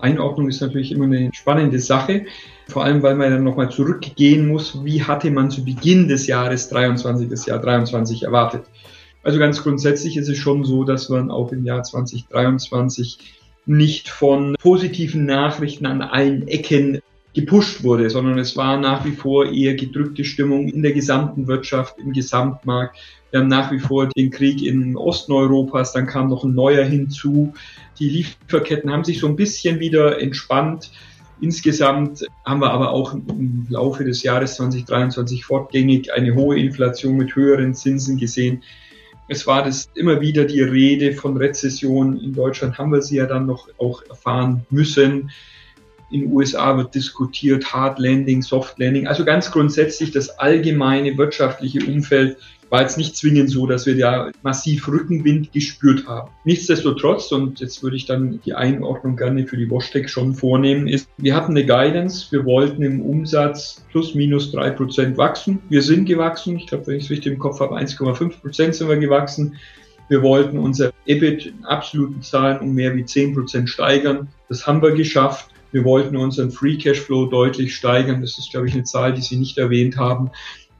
Einordnung 0.00 0.48
ist 0.48 0.60
natürlich 0.60 0.90
immer 0.90 1.04
eine 1.04 1.30
spannende 1.32 1.78
Sache, 1.78 2.26
vor 2.68 2.84
allem 2.84 3.02
weil 3.02 3.14
man 3.14 3.30
dann 3.30 3.44
nochmal 3.44 3.70
zurückgehen 3.70 4.48
muss, 4.48 4.84
wie 4.84 5.02
hatte 5.02 5.30
man 5.30 5.50
zu 5.50 5.64
Beginn 5.64 6.08
des 6.08 6.26
Jahres 6.26 6.68
23, 6.70 7.28
das 7.28 7.46
Jahr 7.46 7.60
23 7.60 8.24
erwartet. 8.24 8.64
Also 9.22 9.38
ganz 9.38 9.62
grundsätzlich 9.62 10.16
ist 10.16 10.28
es 10.28 10.38
schon 10.38 10.64
so, 10.64 10.82
dass 10.82 11.08
man 11.08 11.30
auch 11.30 11.52
im 11.52 11.64
Jahr 11.64 11.84
2023 11.84 13.18
nicht 13.66 14.08
von 14.08 14.56
positiven 14.60 15.26
Nachrichten 15.26 15.86
an 15.86 16.02
allen 16.02 16.48
Ecken 16.48 17.00
gepusht 17.34 17.82
wurde, 17.82 18.10
sondern 18.10 18.38
es 18.38 18.56
war 18.56 18.78
nach 18.78 19.04
wie 19.04 19.12
vor 19.12 19.46
eher 19.46 19.74
gedrückte 19.74 20.24
Stimmung 20.24 20.68
in 20.68 20.82
der 20.82 20.92
gesamten 20.92 21.46
Wirtschaft, 21.46 21.98
im 21.98 22.12
Gesamtmarkt. 22.12 22.98
Wir 23.30 23.40
haben 23.40 23.48
nach 23.48 23.72
wie 23.72 23.78
vor 23.78 24.08
den 24.08 24.30
Krieg 24.30 24.62
in 24.62 24.96
Osten 24.96 25.32
Europas, 25.32 25.92
dann 25.92 26.06
kam 26.06 26.28
noch 26.28 26.44
ein 26.44 26.54
neuer 26.54 26.84
hinzu. 26.84 27.54
Die 27.98 28.10
Lieferketten 28.10 28.90
haben 28.90 29.04
sich 29.04 29.20
so 29.20 29.28
ein 29.28 29.36
bisschen 29.36 29.80
wieder 29.80 30.20
entspannt. 30.20 30.90
Insgesamt 31.40 32.24
haben 32.44 32.60
wir 32.60 32.70
aber 32.70 32.90
auch 32.90 33.14
im 33.14 33.66
Laufe 33.68 34.04
des 34.04 34.22
Jahres 34.22 34.56
2023 34.56 35.44
fortgängig 35.44 36.12
eine 36.12 36.34
hohe 36.34 36.58
Inflation 36.58 37.16
mit 37.16 37.34
höheren 37.34 37.74
Zinsen 37.74 38.18
gesehen. 38.18 38.62
Es 39.28 39.46
war 39.46 39.64
das 39.64 39.88
immer 39.94 40.20
wieder 40.20 40.44
die 40.44 40.60
Rede 40.60 41.12
von 41.12 41.36
Rezession. 41.36 42.18
In 42.18 42.34
Deutschland 42.34 42.78
haben 42.78 42.92
wir 42.92 43.02
sie 43.02 43.16
ja 43.16 43.26
dann 43.26 43.46
noch 43.46 43.68
auch 43.78 44.02
erfahren 44.08 44.66
müssen. 44.70 45.30
In 46.12 46.22
den 46.22 46.32
USA 46.32 46.76
wird 46.76 46.94
diskutiert 46.94 47.72
Hard 47.72 47.98
Landing, 47.98 48.42
Soft 48.42 48.78
Landing. 48.78 49.06
Also 49.06 49.24
ganz 49.24 49.50
grundsätzlich 49.50 50.10
das 50.10 50.38
allgemeine 50.38 51.16
wirtschaftliche 51.16 51.80
Umfeld 51.86 52.36
war 52.72 52.80
jetzt 52.80 52.96
nicht 52.96 53.16
zwingend 53.16 53.50
so, 53.50 53.66
dass 53.66 53.84
wir 53.84 53.98
da 53.98 54.30
massiv 54.42 54.88
Rückenwind 54.88 55.52
gespürt 55.52 56.06
haben. 56.06 56.30
Nichtsdestotrotz, 56.44 57.30
und 57.30 57.60
jetzt 57.60 57.82
würde 57.82 57.96
ich 57.96 58.06
dann 58.06 58.40
die 58.46 58.54
Einordnung 58.54 59.16
gerne 59.16 59.46
für 59.46 59.58
die 59.58 59.70
Washtec 59.70 60.08
schon 60.08 60.32
vornehmen, 60.32 60.88
ist, 60.88 61.06
wir 61.18 61.36
hatten 61.36 61.52
eine 61.52 61.66
Guidance, 61.66 62.28
wir 62.30 62.46
wollten 62.46 62.82
im 62.82 63.02
Umsatz 63.02 63.84
plus 63.90 64.14
minus 64.14 64.52
drei 64.52 64.70
Prozent 64.70 65.18
wachsen. 65.18 65.60
Wir 65.68 65.82
sind 65.82 66.06
gewachsen, 66.06 66.56
ich 66.56 66.66
glaube, 66.66 66.86
wenn 66.86 66.96
ich 66.96 67.04
es 67.04 67.10
richtig 67.10 67.34
im 67.34 67.38
Kopf 67.38 67.60
habe, 67.60 67.76
1,5 67.76 68.40
Prozent 68.40 68.74
sind 68.74 68.88
wir 68.88 68.96
gewachsen. 68.96 69.56
Wir 70.08 70.22
wollten 70.22 70.58
unser 70.58 70.92
EBIT 71.04 71.46
in 71.46 71.64
absoluten 71.66 72.22
Zahlen 72.22 72.60
um 72.60 72.74
mehr 72.74 72.96
wie 72.96 73.04
10 73.04 73.34
Prozent 73.34 73.68
steigern. 73.68 74.28
Das 74.48 74.66
haben 74.66 74.80
wir 74.80 74.92
geschafft. 74.92 75.51
Wir 75.72 75.84
wollten 75.84 76.16
unseren 76.16 76.50
Free 76.50 76.76
Cashflow 76.76 77.26
deutlich 77.26 77.74
steigern. 77.74 78.20
Das 78.20 78.38
ist, 78.38 78.50
glaube 78.50 78.68
ich, 78.68 78.74
eine 78.74 78.84
Zahl, 78.84 79.14
die 79.14 79.22
Sie 79.22 79.36
nicht 79.36 79.58
erwähnt 79.58 79.96
haben. 79.96 80.30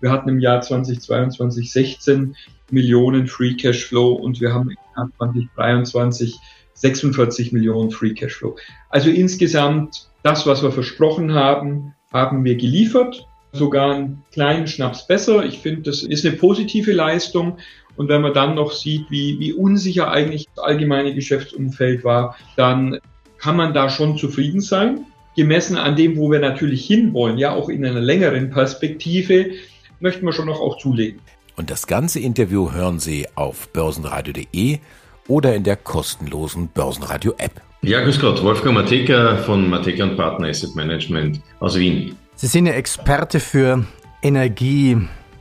Wir 0.00 0.10
hatten 0.10 0.28
im 0.28 0.40
Jahr 0.40 0.60
2022 0.60 1.72
16 1.72 2.36
Millionen 2.70 3.26
Free 3.26 3.54
Cashflow 3.54 4.12
und 4.12 4.40
wir 4.40 4.52
haben 4.52 4.70
im 4.70 4.76
Jahr 4.96 5.10
2023 5.18 6.38
46 6.74 7.52
Millionen 7.52 7.90
Free 7.90 8.12
Cashflow. 8.14 8.56
Also 8.90 9.10
insgesamt 9.10 10.08
das, 10.22 10.46
was 10.46 10.62
wir 10.62 10.72
versprochen 10.72 11.34
haben, 11.34 11.94
haben 12.12 12.44
wir 12.44 12.56
geliefert. 12.56 13.26
Sogar 13.52 13.94
einen 13.94 14.24
kleinen 14.32 14.66
Schnaps 14.66 15.06
besser. 15.06 15.44
Ich 15.44 15.58
finde, 15.58 15.82
das 15.82 16.02
ist 16.02 16.26
eine 16.26 16.36
positive 16.36 16.92
Leistung. 16.92 17.58
Und 17.96 18.08
wenn 18.08 18.22
man 18.22 18.32
dann 18.32 18.54
noch 18.54 18.72
sieht, 18.72 19.10
wie, 19.10 19.38
wie 19.38 19.52
unsicher 19.52 20.10
eigentlich 20.10 20.46
das 20.54 20.64
allgemeine 20.64 21.14
Geschäftsumfeld 21.14 22.04
war, 22.04 22.36
dann 22.56 22.98
kann 23.42 23.56
man 23.56 23.74
da 23.74 23.90
schon 23.90 24.16
zufrieden 24.16 24.60
sein. 24.60 25.06
Gemessen 25.36 25.76
an 25.76 25.96
dem, 25.96 26.16
wo 26.16 26.30
wir 26.30 26.38
natürlich 26.38 26.86
hinwollen, 26.86 27.38
ja 27.38 27.52
auch 27.52 27.68
in 27.68 27.84
einer 27.84 28.00
längeren 28.00 28.50
Perspektive, 28.50 29.50
möchten 30.00 30.24
wir 30.24 30.32
schon 30.32 30.46
noch 30.46 30.60
auch 30.60 30.78
zulegen. 30.78 31.20
Und 31.56 31.70
das 31.70 31.86
ganze 31.86 32.20
Interview 32.20 32.72
hören 32.72 32.98
Sie 32.98 33.26
auf 33.34 33.68
börsenradio.de 33.70 34.78
oder 35.28 35.54
in 35.54 35.64
der 35.64 35.76
kostenlosen 35.76 36.68
Börsenradio-App. 36.68 37.60
Ja, 37.82 38.02
grüß 38.02 38.20
Gott, 38.20 38.42
Wolfgang 38.44 38.74
Mateka 38.74 39.38
von 39.38 39.68
Mateka 39.68 40.04
und 40.04 40.16
Partner 40.16 40.48
Asset 40.48 40.76
Management 40.76 41.40
aus 41.58 41.76
Wien. 41.76 42.14
Sie 42.36 42.46
sind 42.46 42.66
ja 42.66 42.74
Experte 42.74 43.40
für 43.40 43.84
Energie. 44.22 44.96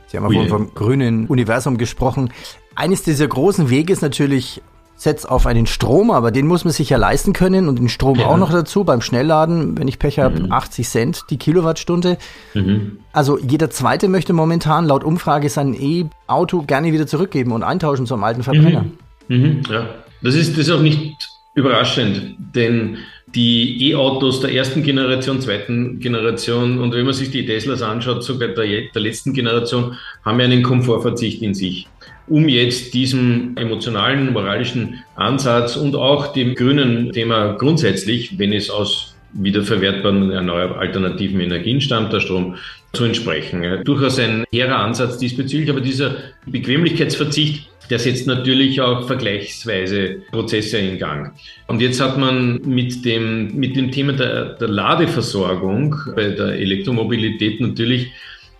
Sie 0.08 0.16
haben 0.16 0.32
ja 0.32 0.46
vom 0.48 0.74
grünen 0.74 1.26
Universum 1.26 1.78
gesprochen. 1.78 2.32
Eines 2.74 3.02
dieser 3.02 3.28
großen 3.28 3.70
Wege 3.70 3.92
ist 3.92 4.02
natürlich 4.02 4.60
setzt 4.96 5.28
auf 5.28 5.46
einen 5.46 5.66
Strom, 5.66 6.10
aber 6.10 6.30
den 6.30 6.46
muss 6.46 6.64
man 6.64 6.72
sich 6.72 6.90
ja 6.90 6.96
leisten 6.96 7.32
können 7.32 7.68
und 7.68 7.78
den 7.78 7.88
Strom 7.88 8.20
ja. 8.20 8.26
auch 8.26 8.36
noch 8.36 8.52
dazu 8.52 8.84
beim 8.84 9.00
Schnellladen, 9.00 9.76
wenn 9.78 9.88
ich 9.88 9.98
Pech 9.98 10.18
habe, 10.18 10.44
mhm. 10.44 10.52
80 10.52 10.88
Cent 10.88 11.22
die 11.30 11.38
Kilowattstunde. 11.38 12.18
Mhm. 12.54 12.98
Also 13.12 13.38
jeder 13.38 13.70
zweite 13.70 14.08
möchte 14.08 14.32
momentan 14.32 14.86
laut 14.86 15.02
Umfrage 15.02 15.48
sein 15.48 15.74
E-Auto 15.74 16.62
gerne 16.62 16.92
wieder 16.92 17.06
zurückgeben 17.06 17.52
und 17.52 17.62
eintauschen 17.62 18.06
zum 18.06 18.22
alten 18.22 18.42
Verbrenner. 18.42 18.84
Mhm. 19.28 19.36
mhm. 19.36 19.62
Ja, 19.68 19.88
das 20.22 20.34
ist, 20.34 20.52
das 20.52 20.68
ist 20.68 20.70
auch 20.70 20.80
nicht 20.80 21.28
überraschend, 21.54 22.36
denn 22.54 22.98
die 23.34 23.90
E-Autos 23.90 24.40
der 24.40 24.52
ersten 24.52 24.82
Generation, 24.82 25.40
zweiten 25.40 26.00
Generation 26.00 26.78
und 26.78 26.92
wenn 26.92 27.04
man 27.04 27.14
sich 27.14 27.30
die 27.30 27.46
Teslas 27.46 27.82
anschaut, 27.82 28.22
sogar 28.22 28.48
der, 28.48 28.66
der 28.94 29.02
letzten 29.02 29.32
Generation, 29.32 29.96
haben 30.24 30.38
ja 30.38 30.44
einen 30.44 30.62
Komfortverzicht 30.62 31.42
in 31.42 31.54
sich 31.54 31.88
um 32.26 32.48
jetzt 32.48 32.94
diesem 32.94 33.56
emotionalen, 33.56 34.32
moralischen 34.32 35.02
Ansatz 35.16 35.76
und 35.76 35.94
auch 35.96 36.32
dem 36.32 36.54
grünen 36.54 37.12
Thema 37.12 37.54
grundsätzlich, 37.54 38.38
wenn 38.38 38.52
es 38.52 38.70
aus 38.70 39.16
wiederverwertbaren 39.34 40.30
erneuerbaren 40.30 40.80
alternativen 40.80 41.40
Energien 41.40 41.80
stammt, 41.80 42.12
der 42.12 42.20
Strom, 42.20 42.56
zu 42.92 43.04
entsprechen. 43.04 43.64
Durchaus 43.84 44.18
ein 44.18 44.44
hehrer 44.52 44.76
Ansatz 44.76 45.16
diesbezüglich, 45.16 45.70
aber 45.70 45.80
dieser 45.80 46.16
Bequemlichkeitsverzicht, 46.44 47.70
der 47.88 47.98
setzt 47.98 48.26
natürlich 48.26 48.80
auch 48.80 49.06
vergleichsweise 49.06 50.22
Prozesse 50.30 50.78
in 50.78 50.98
Gang. 50.98 51.32
Und 51.66 51.80
jetzt 51.80 52.00
hat 52.00 52.18
man 52.18 52.60
mit 52.64 53.04
dem, 53.04 53.54
mit 53.56 53.76
dem 53.76 53.90
Thema 53.90 54.12
der, 54.12 54.54
der 54.54 54.68
Ladeversorgung 54.68 55.96
bei 56.14 56.28
der 56.28 56.52
Elektromobilität 56.52 57.60
natürlich 57.60 58.12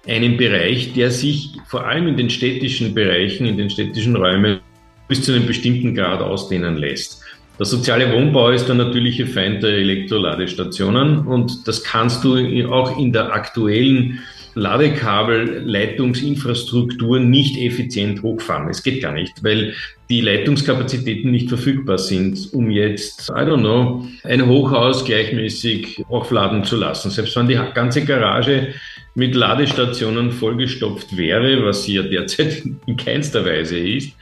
einen 0.07 0.37
Bereich, 0.37 0.93
der 0.95 1.11
sich 1.11 1.51
vor 1.67 1.87
allem 1.87 2.09
in 2.09 2.17
den 2.17 2.31
städtischen 2.31 2.95
Bereichen, 2.95 3.47
in 3.47 3.57
den 3.57 3.71
städtischen 3.71 4.17
Räumen 4.17 4.59
bis 5.09 5.23
zu 5.23 5.33
einem 5.33 5.47
bestimmten 5.47 5.95
Grad 5.95 6.21
ausdehnen 6.21 6.77
lässt. 6.77 7.23
Der 7.59 7.67
soziale 7.67 8.11
Wohnbau 8.13 8.51
ist 8.51 8.67
der 8.67 8.75
natürliche 8.75 9.27
Feind 9.27 9.63
der 9.63 9.73
Elektroladestationen 9.73 11.27
und 11.27 11.69
das 11.69 11.85
kannst 11.85 12.25
du 12.25 12.37
auch 12.71 12.99
in 12.99 13.13
der 13.13 13.33
aktuellen 13.33 14.21
Ladekabelleitungsinfrastruktur 14.55 17.21
nicht 17.21 17.59
effizient 17.59 18.23
hochfahren. 18.23 18.69
Es 18.69 18.83
geht 18.83 19.03
gar 19.03 19.13
nicht, 19.13 19.45
weil 19.45 19.75
die 20.11 20.21
Leitungskapazitäten 20.21 21.31
nicht 21.31 21.49
verfügbar 21.49 21.97
sind, 21.99 22.53
um 22.53 22.71
jetzt, 22.71 23.31
I 23.31 23.45
don't 23.45 23.61
know, 23.61 24.05
ein 24.25 24.47
Hochhaus 24.47 25.05
gleichmäßig 25.05 26.05
aufladen 26.09 26.65
zu 26.65 26.77
lassen. 26.77 27.11
Selbst 27.11 27.37
wenn 27.37 27.47
die 27.49 27.61
ganze 27.75 28.05
Garage 28.05 28.75
mit 29.15 29.35
Ladestationen 29.35 30.33
vollgestopft 30.33 31.17
wäre, 31.17 31.65
was 31.65 31.85
sie 31.85 31.95
ja 31.95 32.03
derzeit 32.03 32.63
in 32.87 32.97
keinster 32.97 33.45
Weise 33.45 33.79
ist. 33.79 34.13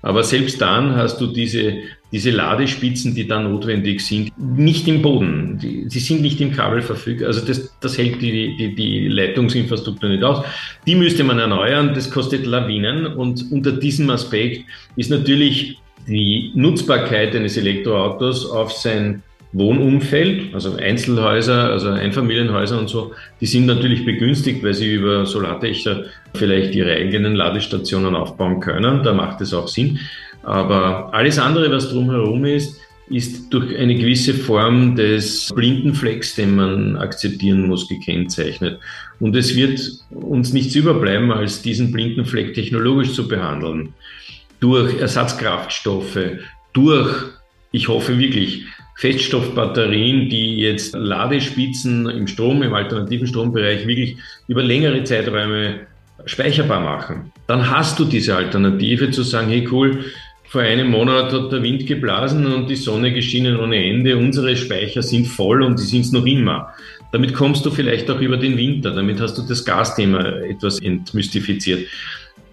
Aber 0.00 0.22
selbst 0.22 0.60
dann 0.60 0.94
hast 0.94 1.20
du 1.20 1.26
diese, 1.26 1.74
diese 2.12 2.30
Ladespitzen, 2.30 3.14
die 3.14 3.26
da 3.26 3.40
notwendig 3.40 4.00
sind, 4.00 4.32
nicht 4.38 4.86
im 4.86 5.02
Boden. 5.02 5.58
Die, 5.60 5.88
die 5.88 5.98
sind 5.98 6.22
nicht 6.22 6.40
im 6.40 6.52
Kabel 6.52 6.82
verfügbar. 6.82 7.26
Also 7.28 7.44
das, 7.44 7.76
das 7.80 7.98
hält 7.98 8.22
die, 8.22 8.56
die, 8.56 8.74
die 8.74 9.08
Leitungsinfrastruktur 9.08 10.08
nicht 10.08 10.22
aus. 10.22 10.44
Die 10.86 10.94
müsste 10.94 11.24
man 11.24 11.40
erneuern. 11.40 11.94
Das 11.94 12.10
kostet 12.10 12.46
Lawinen. 12.46 13.06
Und 13.06 13.50
unter 13.50 13.72
diesem 13.72 14.08
Aspekt 14.10 14.64
ist 14.94 15.10
natürlich 15.10 15.78
die 16.06 16.52
Nutzbarkeit 16.54 17.34
eines 17.34 17.56
Elektroautos 17.56 18.48
auf 18.48 18.72
sein 18.72 19.22
Wohnumfeld, 19.52 20.54
also 20.54 20.76
Einzelhäuser, 20.76 21.70
also 21.70 21.88
Einfamilienhäuser 21.88 22.78
und 22.78 22.88
so, 22.88 23.12
die 23.40 23.46
sind 23.46 23.66
natürlich 23.66 24.04
begünstigt, 24.04 24.62
weil 24.62 24.74
sie 24.74 24.94
über 24.94 25.24
Solardächer 25.24 26.04
vielleicht 26.34 26.74
ihre 26.74 26.92
eigenen 26.92 27.34
Ladestationen 27.34 28.14
aufbauen 28.14 28.60
können. 28.60 29.02
Da 29.02 29.14
macht 29.14 29.40
es 29.40 29.54
auch 29.54 29.68
Sinn. 29.68 29.98
Aber 30.42 31.12
alles 31.14 31.38
andere, 31.38 31.70
was 31.72 31.88
drumherum 31.90 32.44
ist, 32.44 32.78
ist 33.10 33.52
durch 33.52 33.74
eine 33.76 33.94
gewisse 33.94 34.34
Form 34.34 34.94
des 34.94 35.50
Blindenflecks, 35.54 36.34
den 36.34 36.56
man 36.56 36.96
akzeptieren 36.96 37.66
muss, 37.66 37.88
gekennzeichnet. 37.88 38.78
Und 39.18 39.34
es 39.34 39.56
wird 39.56 39.80
uns 40.10 40.52
nichts 40.52 40.74
überbleiben, 40.74 41.32
als 41.32 41.62
diesen 41.62 41.90
Blindenfleck 41.90 42.52
technologisch 42.52 43.14
zu 43.14 43.26
behandeln. 43.26 43.94
durch 44.60 44.98
Ersatzkraftstoffe, 45.00 46.18
durch, 46.72 47.14
ich 47.72 47.88
hoffe 47.88 48.18
wirklich, 48.18 48.64
Feststoffbatterien, 48.98 50.28
die 50.28 50.58
jetzt 50.58 50.92
Ladespitzen 50.92 52.10
im 52.10 52.26
Strom, 52.26 52.64
im 52.64 52.74
alternativen 52.74 53.28
Strombereich 53.28 53.86
wirklich 53.86 54.16
über 54.48 54.60
längere 54.60 55.04
Zeiträume 55.04 55.86
speicherbar 56.24 56.80
machen. 56.80 57.32
Dann 57.46 57.70
hast 57.70 58.00
du 58.00 58.04
diese 58.04 58.34
Alternative 58.34 59.12
zu 59.12 59.22
sagen, 59.22 59.50
hey 59.50 59.68
cool, 59.70 60.04
vor 60.48 60.62
einem 60.62 60.90
Monat 60.90 61.32
hat 61.32 61.52
der 61.52 61.62
Wind 61.62 61.86
geblasen 61.86 62.44
und 62.46 62.68
die 62.68 62.74
Sonne 62.74 63.12
geschienen 63.12 63.60
ohne 63.60 63.76
Ende. 63.84 64.16
Unsere 64.16 64.56
Speicher 64.56 65.02
sind 65.02 65.26
voll 65.26 65.62
und 65.62 65.78
die 65.78 65.84
sind 65.84 66.00
es 66.00 66.10
noch 66.10 66.26
immer. 66.26 66.74
Damit 67.12 67.34
kommst 67.34 67.64
du 67.64 67.70
vielleicht 67.70 68.10
auch 68.10 68.20
über 68.20 68.36
den 68.36 68.56
Winter. 68.56 68.90
Damit 68.90 69.20
hast 69.20 69.38
du 69.38 69.42
das 69.42 69.64
Gasthema 69.64 70.24
etwas 70.40 70.80
entmystifiziert. 70.80 71.86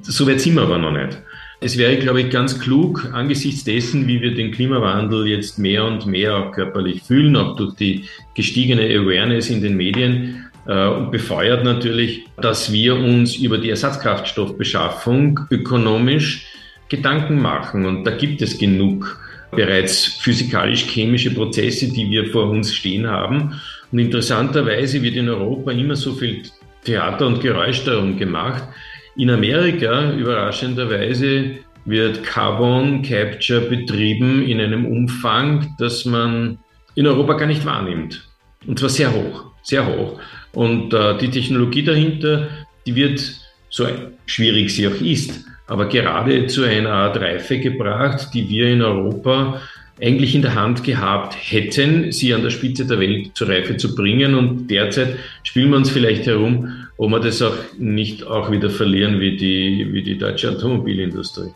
So 0.01 0.27
weit 0.27 0.41
sind 0.41 0.53
wir 0.53 0.61
aber 0.61 0.77
noch 0.77 0.91
nicht. 0.91 1.17
Es 1.61 1.77
wäre, 1.77 1.97
glaube 1.97 2.21
ich, 2.21 2.29
ganz 2.29 2.59
klug, 2.59 3.09
angesichts 3.13 3.63
dessen, 3.63 4.07
wie 4.07 4.21
wir 4.21 4.35
den 4.35 4.51
Klimawandel 4.51 5.27
jetzt 5.27 5.57
mehr 5.57 5.85
und 5.85 6.05
mehr 6.05 6.35
auch 6.35 6.51
körperlich 6.51 7.01
fühlen, 7.03 7.35
auch 7.35 7.55
durch 7.55 7.75
die 7.75 8.03
gestiegene 8.35 8.83
Awareness 8.83 9.49
in 9.49 9.61
den 9.61 9.77
Medien, 9.77 10.45
äh, 10.67 10.87
und 10.87 11.11
befeuert 11.11 11.63
natürlich, 11.63 12.25
dass 12.41 12.71
wir 12.71 12.95
uns 12.95 13.35
über 13.35 13.57
die 13.57 13.69
Ersatzkraftstoffbeschaffung 13.69 15.39
ökonomisch 15.51 16.47
Gedanken 16.89 17.41
machen. 17.41 17.85
Und 17.85 18.03
da 18.03 18.11
gibt 18.11 18.41
es 18.41 18.57
genug 18.57 19.19
bereits 19.51 20.05
physikalisch-chemische 20.05 21.33
Prozesse, 21.33 21.91
die 21.91 22.09
wir 22.09 22.27
vor 22.27 22.49
uns 22.49 22.73
stehen 22.73 23.07
haben. 23.07 23.53
Und 23.91 23.99
interessanterweise 23.99 25.01
wird 25.01 25.15
in 25.15 25.29
Europa 25.29 25.71
immer 25.71 25.95
so 25.95 26.13
viel 26.13 26.43
Theater 26.83 27.27
und 27.27 27.41
Geräusch 27.41 27.83
darum 27.83 28.17
gemacht. 28.17 28.63
In 29.17 29.29
Amerika, 29.29 30.11
überraschenderweise, 30.11 31.57
wird 31.85 32.23
Carbon 32.23 33.01
Capture 33.01 33.61
betrieben 33.61 34.45
in 34.45 34.59
einem 34.59 34.85
Umfang, 34.85 35.73
das 35.77 36.03
man 36.03 36.57
in 36.95 37.07
Europa 37.07 37.33
gar 37.33 37.47
nicht 37.47 37.65
wahrnimmt. 37.65 38.27
Und 38.67 38.79
zwar 38.79 38.89
sehr 38.89 39.13
hoch, 39.13 39.45
sehr 39.63 39.85
hoch. 39.85 40.19
Und 40.53 40.93
äh, 40.93 41.17
die 41.17 41.29
Technologie 41.29 41.83
dahinter, 41.83 42.49
die 42.85 42.95
wird, 42.95 43.21
so 43.69 43.87
schwierig 44.25 44.73
sie 44.73 44.87
auch 44.87 45.01
ist, 45.01 45.45
aber 45.67 45.87
gerade 45.87 46.47
zu 46.47 46.63
einer 46.63 46.91
Art 46.91 47.17
Reife 47.17 47.59
gebracht, 47.59 48.29
die 48.33 48.49
wir 48.49 48.67
in 48.69 48.81
Europa 48.81 49.61
eigentlich 50.01 50.35
in 50.35 50.41
der 50.41 50.55
Hand 50.55 50.83
gehabt 50.83 51.35
hätten, 51.39 52.11
sie 52.11 52.33
an 52.33 52.43
der 52.43 52.49
Spitze 52.49 52.85
der 52.85 52.99
Welt 52.99 53.31
zur 53.33 53.47
Reife 53.47 53.77
zu 53.77 53.95
bringen. 53.95 54.35
Und 54.35 54.67
derzeit 54.67 55.15
spielen 55.43 55.69
wir 55.69 55.77
uns 55.77 55.89
vielleicht 55.89 56.27
herum, 56.27 56.84
ob 56.97 57.11
wir 57.11 57.19
das 57.19 57.41
auch 57.41 57.57
nicht 57.77 58.23
auch 58.23 58.51
wieder 58.51 58.69
verlieren 58.69 59.19
wie 59.19 59.35
die, 59.35 59.87
wie 59.91 60.01
die 60.01 60.17
deutsche 60.17 60.51
Automobilindustrie. 60.51 61.51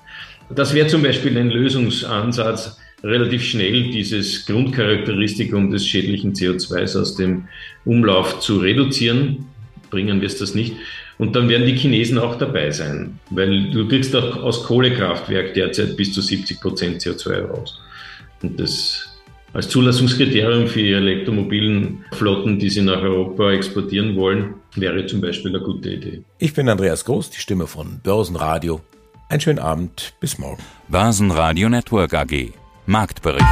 Das 0.49 0.73
wäre 0.73 0.87
zum 0.87 1.03
Beispiel 1.03 1.37
ein 1.37 1.49
Lösungsansatz, 1.49 2.77
relativ 3.03 3.43
schnell 3.43 3.91
dieses 3.91 4.45
Grundcharakteristikum 4.45 5.71
des 5.71 5.87
schädlichen 5.87 6.33
CO2s 6.33 6.99
aus 6.99 7.15
dem 7.15 7.47
Umlauf 7.85 8.39
zu 8.39 8.57
reduzieren. 8.57 9.45
Bringen 9.89 10.21
wir 10.21 10.27
es 10.27 10.37
das 10.37 10.55
nicht. 10.55 10.73
Und 11.17 11.35
dann 11.35 11.49
werden 11.49 11.65
die 11.65 11.75
Chinesen 11.75 12.17
auch 12.17 12.37
dabei 12.37 12.71
sein, 12.71 13.19
weil 13.29 13.69
du 13.71 13.87
kriegst 13.87 14.15
auch 14.15 14.37
aus 14.37 14.63
Kohlekraftwerk 14.63 15.53
derzeit 15.53 15.97
bis 15.97 16.13
zu 16.13 16.21
70 16.21 16.61
Prozent 16.61 17.01
CO2 17.01 17.45
raus. 17.45 17.79
Und 18.41 18.59
das 18.59 19.08
als 19.53 19.69
Zulassungskriterium 19.69 20.67
für 20.67 20.81
die 20.81 20.93
elektromobilen 20.93 22.05
Flotten, 22.11 22.59
die 22.59 22.69
sie 22.69 22.81
nach 22.81 23.01
Europa 23.01 23.51
exportieren 23.51 24.15
wollen, 24.15 24.55
wäre 24.75 25.05
zum 25.05 25.21
Beispiel 25.21 25.55
eine 25.55 25.63
gute 25.63 25.89
Idee. 25.89 26.23
Ich 26.37 26.53
bin 26.53 26.69
Andreas 26.69 27.05
Groß, 27.05 27.31
die 27.31 27.39
Stimme 27.39 27.67
von 27.67 27.99
Börsenradio. 28.03 28.81
Einen 29.29 29.41
schönen 29.41 29.59
Abend, 29.59 30.13
bis 30.19 30.37
morgen. 30.37 30.61
Börsenradio 30.87 31.69
Network 31.69 32.13
AG. 32.13 32.51
Marktbericht. 32.85 33.45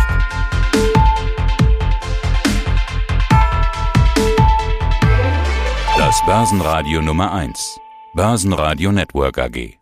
Das 5.97 6.23
Börsenradio 6.25 7.01
Nummer 7.01 7.33
1. 7.33 7.79
Börsenradio 8.15 8.91
Network 8.91 9.37
AG. 9.37 9.73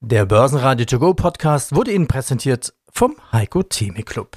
Der 0.00 0.26
Börsenradio 0.26 0.86
To 0.86 0.98
Go 0.98 1.14
Podcast 1.14 1.74
wurde 1.74 1.92
Ihnen 1.92 2.06
präsentiert 2.06 2.72
vom 2.92 3.16
Heiko 3.32 3.62
Theme 3.62 4.02
Club. 4.02 4.36